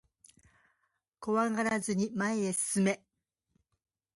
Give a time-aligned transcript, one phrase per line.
[1.19, 3.03] 怖がらずに前へ進め